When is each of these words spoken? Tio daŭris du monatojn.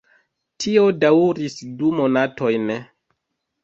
Tio 0.65 0.85
daŭris 1.03 1.61
du 1.83 1.95
monatojn. 2.01 2.77